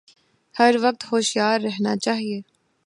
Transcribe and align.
ہر 0.55 0.75
وقت 0.81 1.01
ہوشیار 1.11 1.59
رہنا 1.59 1.95
چاہیے 1.97 2.39